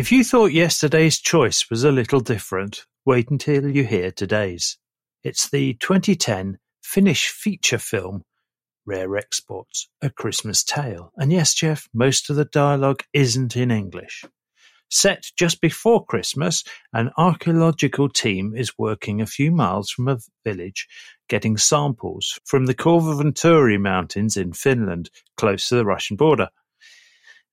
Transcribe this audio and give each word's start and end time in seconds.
If 0.00 0.10
you 0.10 0.24
thought 0.24 0.52
yesterday's 0.52 1.18
choice 1.18 1.68
was 1.68 1.84
a 1.84 1.92
little 1.92 2.20
different, 2.20 2.86
wait 3.04 3.28
until 3.28 3.68
you 3.68 3.84
hear 3.84 4.10
today's. 4.10 4.78
It's 5.22 5.50
the 5.50 5.74
2010 5.74 6.58
Finnish 6.82 7.28
feature 7.28 7.76
film 7.76 8.22
Rare 8.86 9.18
Exports, 9.18 9.90
A 10.00 10.08
Christmas 10.08 10.64
Tale. 10.64 11.12
And 11.18 11.30
yes, 11.30 11.52
Jeff, 11.52 11.86
most 11.92 12.30
of 12.30 12.36
the 12.36 12.46
dialogue 12.46 13.02
isn't 13.12 13.58
in 13.58 13.70
English. 13.70 14.24
Set 14.88 15.26
just 15.36 15.60
before 15.60 16.06
Christmas, 16.06 16.64
an 16.94 17.10
archaeological 17.18 18.08
team 18.08 18.54
is 18.56 18.78
working 18.78 19.20
a 19.20 19.26
few 19.26 19.50
miles 19.50 19.90
from 19.90 20.08
a 20.08 20.18
village 20.46 20.88
getting 21.28 21.58
samples 21.58 22.40
from 22.46 22.64
the 22.64 22.74
Korvavunturi 22.74 23.78
Mountains 23.78 24.38
in 24.38 24.54
Finland, 24.54 25.10
close 25.36 25.68
to 25.68 25.74
the 25.74 25.84
Russian 25.84 26.16
border. 26.16 26.48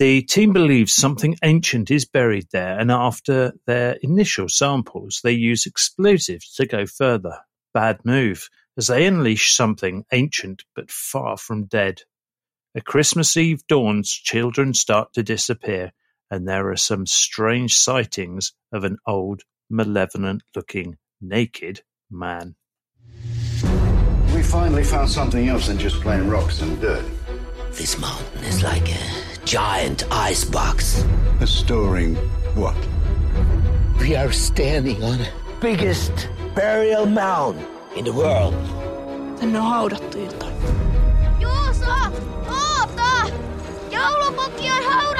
The 0.00 0.22
team 0.22 0.54
believes 0.54 0.94
something 0.94 1.36
ancient 1.44 1.90
is 1.90 2.06
buried 2.06 2.46
there 2.52 2.78
and 2.78 2.90
after 2.90 3.52
their 3.66 3.98
initial 4.00 4.48
samples 4.48 5.20
they 5.22 5.32
use 5.32 5.66
explosives 5.66 6.54
to 6.54 6.64
go 6.64 6.86
further. 6.86 7.40
Bad 7.74 8.00
move, 8.02 8.48
as 8.78 8.86
they 8.86 9.04
unleash 9.04 9.54
something 9.54 10.06
ancient 10.10 10.64
but 10.74 10.90
far 10.90 11.36
from 11.36 11.66
dead. 11.66 12.00
At 12.74 12.86
Christmas 12.86 13.36
Eve 13.36 13.66
dawns, 13.66 14.10
children 14.10 14.72
start 14.72 15.12
to 15.12 15.22
disappear, 15.22 15.92
and 16.30 16.48
there 16.48 16.70
are 16.70 16.76
some 16.76 17.04
strange 17.04 17.76
sightings 17.76 18.54
of 18.72 18.84
an 18.84 18.96
old, 19.06 19.42
malevolent-looking, 19.68 20.96
naked 21.20 21.82
man. 22.10 22.54
We 24.34 24.42
finally 24.42 24.84
found 24.84 25.10
something 25.10 25.50
else 25.50 25.66
than 25.66 25.76
just 25.76 26.00
plain 26.00 26.26
rocks 26.26 26.62
and 26.62 26.80
dirt. 26.80 27.04
This 27.80 27.98
mountain 27.98 28.44
is 28.44 28.62
like 28.62 28.90
a 28.90 29.00
giant 29.46 30.04
icebox. 30.10 31.02
A 31.40 31.46
storing 31.46 32.14
what? 32.54 32.76
We 33.98 34.14
are 34.16 34.30
standing 34.32 35.02
on 35.02 35.16
the 35.16 35.28
biggest 35.62 36.28
burial 36.54 37.06
mound 37.06 37.58
in 37.96 38.04
the 38.04 38.12
world. 38.12 38.52
Tänne 39.40 39.56
on 39.56 39.64
haudattu 39.72 40.18
jotain. 40.26 40.52
Juuso! 41.40 41.96
Oota! 42.58 43.32
Joulupukki 43.90 44.68
on 44.76 44.84
haudattu! 44.92 45.19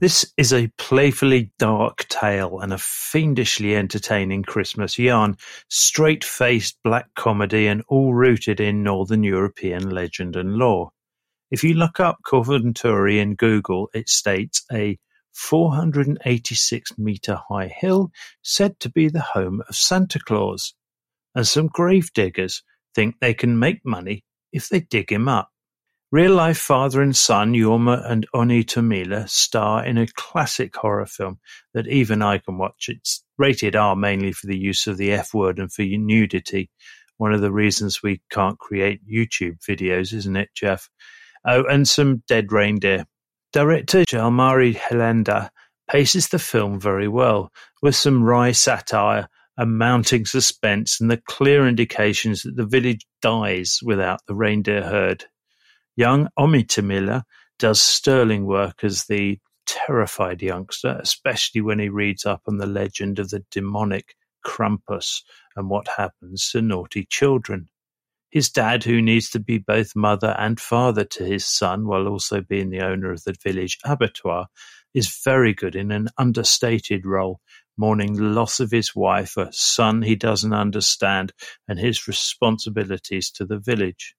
This 0.00 0.32
is 0.36 0.52
a 0.52 0.70
playfully 0.78 1.50
dark 1.58 2.06
tale 2.06 2.60
and 2.60 2.72
a 2.72 2.78
fiendishly 2.78 3.74
entertaining 3.74 4.44
Christmas 4.44 4.96
yarn, 4.96 5.36
straight-faced 5.70 6.78
black 6.84 7.12
comedy 7.16 7.66
and 7.66 7.82
all 7.88 8.14
rooted 8.14 8.60
in 8.60 8.84
Northern 8.84 9.24
European 9.24 9.90
legend 9.90 10.36
and 10.36 10.54
lore. 10.54 10.92
If 11.50 11.64
you 11.64 11.74
look 11.74 11.98
up 11.98 12.18
Korvavunturi 12.24 13.18
in 13.18 13.34
Google, 13.34 13.90
it 13.92 14.08
states 14.08 14.64
a 14.72 14.96
486 15.32 16.96
meter 16.96 17.40
high 17.48 17.66
hill 17.66 18.12
said 18.40 18.78
to 18.78 18.90
be 18.90 19.08
the 19.08 19.20
home 19.20 19.62
of 19.68 19.74
Santa 19.74 20.20
Claus, 20.20 20.74
and 21.34 21.44
some 21.44 21.66
grave 21.66 22.12
diggers 22.12 22.62
think 22.94 23.16
they 23.20 23.34
can 23.34 23.58
make 23.58 23.84
money 23.84 24.22
if 24.52 24.68
they 24.68 24.78
dig 24.78 25.10
him 25.10 25.26
up. 25.26 25.50
Real-life 26.10 26.56
father 26.56 27.02
and 27.02 27.14
son 27.14 27.52
Jorma 27.52 28.02
and 28.10 28.26
Onni 28.34 28.64
Tommila 28.64 29.28
star 29.28 29.84
in 29.84 29.98
a 29.98 30.06
classic 30.06 30.74
horror 30.74 31.04
film 31.04 31.38
that 31.74 31.86
even 31.86 32.22
I 32.22 32.38
can 32.38 32.56
watch. 32.56 32.86
It's 32.88 33.22
rated 33.36 33.76
R 33.76 33.94
mainly 33.94 34.32
for 34.32 34.46
the 34.46 34.56
use 34.56 34.86
of 34.86 34.96
the 34.96 35.12
F 35.12 35.34
word 35.34 35.58
and 35.58 35.70
for 35.70 35.82
nudity. 35.82 36.70
One 37.18 37.34
of 37.34 37.42
the 37.42 37.52
reasons 37.52 38.02
we 38.02 38.22
can't 38.30 38.58
create 38.58 39.06
YouTube 39.06 39.58
videos, 39.58 40.14
isn't 40.14 40.34
it, 40.34 40.48
Jeff? 40.54 40.88
Oh, 41.46 41.64
and 41.64 41.86
some 41.86 42.22
dead 42.26 42.52
reindeer. 42.52 43.04
Director 43.52 44.04
Jalmari 44.04 44.74
Helander 44.76 45.50
paces 45.90 46.28
the 46.28 46.38
film 46.38 46.80
very 46.80 47.08
well, 47.08 47.52
with 47.82 47.96
some 47.96 48.24
wry 48.24 48.52
satire, 48.52 49.28
a 49.58 49.66
mounting 49.66 50.24
suspense, 50.24 51.02
and 51.02 51.10
the 51.10 51.20
clear 51.28 51.68
indications 51.68 52.44
that 52.44 52.56
the 52.56 52.64
village 52.64 53.04
dies 53.20 53.80
without 53.82 54.20
the 54.26 54.34
reindeer 54.34 54.82
herd. 54.82 55.26
Young 55.98 56.28
Onni 56.38 56.64
Tommila 56.64 57.24
does 57.58 57.82
sterling 57.82 58.46
work 58.46 58.84
as 58.84 59.06
the 59.06 59.40
terrified 59.66 60.40
youngster, 60.40 60.96
especially 61.02 61.60
when 61.60 61.80
he 61.80 61.88
reads 61.88 62.24
up 62.24 62.42
on 62.46 62.58
the 62.58 62.68
legend 62.68 63.18
of 63.18 63.30
the 63.30 63.44
demonic 63.50 64.14
Krampus 64.46 65.22
and 65.56 65.68
what 65.68 65.88
happens 65.88 66.50
to 66.52 66.62
naughty 66.62 67.04
children. 67.10 67.68
His 68.30 68.48
dad, 68.48 68.84
who 68.84 69.02
needs 69.02 69.30
to 69.30 69.40
be 69.40 69.58
both 69.58 69.96
mother 69.96 70.36
and 70.38 70.60
father 70.60 71.02
to 71.02 71.24
his 71.24 71.44
son 71.44 71.88
while 71.88 72.06
also 72.06 72.42
being 72.42 72.70
the 72.70 72.86
owner 72.86 73.10
of 73.10 73.24
the 73.24 73.34
village 73.42 73.76
abattoir, 73.84 74.46
is 74.94 75.20
very 75.24 75.52
good 75.52 75.74
in 75.74 75.90
an 75.90 76.10
understated 76.16 77.06
role, 77.06 77.40
mourning 77.76 78.12
the 78.12 78.22
loss 78.22 78.60
of 78.60 78.70
his 78.70 78.94
wife, 78.94 79.36
a 79.36 79.52
son 79.52 80.02
he 80.02 80.14
doesn't 80.14 80.52
understand, 80.52 81.32
and 81.66 81.80
his 81.80 82.06
responsibilities 82.06 83.32
to 83.32 83.44
the 83.44 83.58
village. 83.58 84.14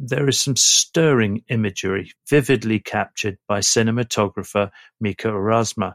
There 0.00 0.28
is 0.28 0.40
some 0.40 0.54
stirring 0.54 1.42
imagery 1.48 2.12
vividly 2.30 2.78
captured 2.78 3.36
by 3.48 3.58
cinematographer 3.58 4.70
Mika 5.00 5.26
Orasmaa, 5.28 5.94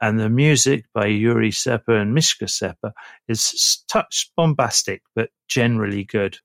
and 0.00 0.20
the 0.20 0.30
music 0.30 0.84
by 0.94 1.08
Juri 1.08 1.50
Seppä 1.50 2.00
and 2.00 2.14
Miska 2.14 2.44
Seppä 2.44 2.92
is 3.26 3.84
touch 3.88 4.30
bombastic 4.36 5.02
but 5.16 5.30
generally 5.48 6.04
good. 6.04 6.38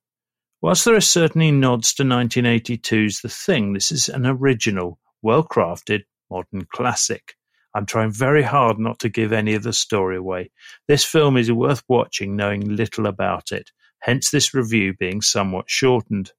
Whilst 0.61 0.85
there 0.85 0.95
are 0.95 1.01
certainly 1.01 1.51
nods 1.51 1.93
to 1.93 2.03
1982's 2.03 3.21
The 3.21 3.29
Thing, 3.29 3.73
this 3.73 3.91
is 3.91 4.09
an 4.09 4.25
original, 4.25 4.97
well-crafted, 5.21 6.05
modern 6.31 6.65
classic. 6.73 7.35
I'm 7.75 7.85
trying 7.85 8.11
very 8.11 8.41
hard 8.41 8.79
not 8.79 8.97
to 8.99 9.09
give 9.09 9.31
any 9.31 9.53
of 9.53 9.61
the 9.61 9.73
story 9.73 10.17
away. 10.17 10.49
This 10.87 11.05
film 11.05 11.37
is 11.37 11.51
worth 11.51 11.83
watching 11.87 12.35
knowing 12.35 12.75
little 12.75 13.05
about 13.05 13.51
it, 13.51 13.69
hence 13.99 14.31
this 14.31 14.55
review 14.55 14.95
being 14.97 15.21
somewhat 15.21 15.69
shortened. 15.69 16.31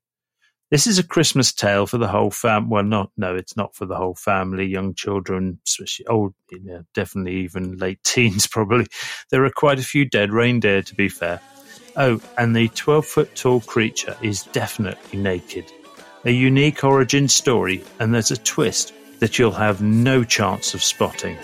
This 0.69 0.88
is 0.88 0.99
a 0.99 1.06
Christmas 1.06 1.53
tale 1.53 1.87
for 1.87 1.97
the 1.97 2.09
whole 2.09 2.32
fam. 2.32 2.69
Well, 2.69 2.82
not 2.82 3.12
no, 3.16 3.37
it's 3.37 3.56
not 3.56 3.77
for 3.77 3.87
the 3.87 3.94
whole 3.94 4.16
family. 4.16 4.66
Young 4.66 4.94
children, 4.94 5.60
especially 5.65 6.06
old, 6.09 6.34
you 6.50 6.60
know, 6.60 6.82
definitely 6.93 7.37
even 7.37 7.77
late 7.77 8.00
teens, 8.04 8.49
probably. 8.49 8.87
There 9.31 9.44
are 9.44 9.50
quite 9.50 9.78
a 9.78 9.84
few 9.84 10.04
dead 10.04 10.32
reindeer, 10.32 10.82
to 10.82 10.94
be 10.97 11.09
fair. 11.09 11.41
Oh, 11.97 12.21
and 12.37 12.54
the 12.54 12.69
twelve-foot 12.71 13.37
tall 13.37 13.60
creature 13.60 14.16
is 14.22 14.42
definitely 14.42 15.18
naked. 15.18 15.72
A 16.24 16.30
unique 16.33 16.83
origin 16.83 17.28
story, 17.28 17.84
and 18.01 18.12
there's 18.12 18.33
a 18.33 18.36
twist 18.36 18.92
that 19.21 19.39
you'll 19.39 19.53
have 19.53 19.80
no 19.80 20.24
chance 20.24 20.74
of 20.74 20.83
spotting. 20.83 21.39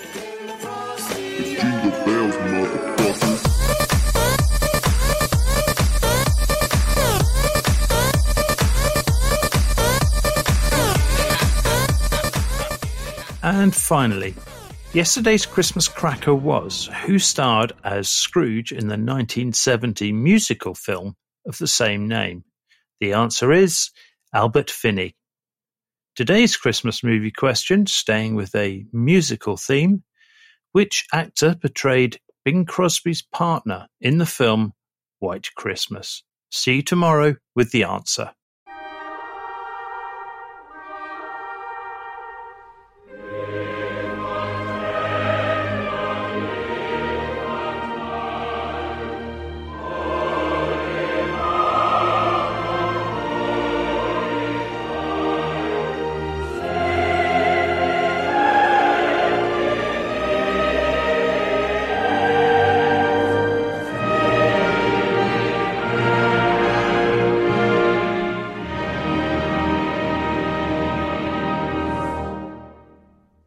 And 13.42 13.74
finally, 13.74 14.34
yesterday's 14.92 15.46
Christmas 15.46 15.88
cracker 15.88 16.34
was 16.34 16.88
who 17.06 17.18
starred 17.18 17.72
as 17.82 18.08
Scrooge 18.08 18.70
in 18.70 18.86
the 18.86 18.94
1970 18.94 20.12
musical 20.12 20.74
film 20.74 21.16
of 21.44 21.58
the 21.58 21.66
same 21.66 22.06
name. 22.06 22.44
The 23.00 23.14
answer 23.14 23.52
is 23.52 23.90
Albert 24.32 24.70
Finney. 24.70 25.16
Today's 26.14 26.56
Christmas 26.56 27.02
movie 27.02 27.32
question, 27.32 27.86
staying 27.86 28.36
with 28.36 28.54
a 28.54 28.86
musical 28.92 29.56
theme, 29.56 30.04
which 30.70 31.06
actor 31.12 31.56
portrayed 31.60 32.20
Bing 32.44 32.64
Crosby's 32.64 33.22
partner 33.22 33.88
in 34.00 34.18
the 34.18 34.26
film 34.26 34.72
White 35.18 35.48
Christmas? 35.56 36.22
See 36.52 36.76
you 36.76 36.82
tomorrow 36.82 37.36
with 37.56 37.72
the 37.72 37.84
answer. 37.84 38.32